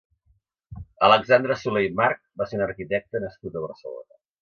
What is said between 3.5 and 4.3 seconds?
a Barcelona.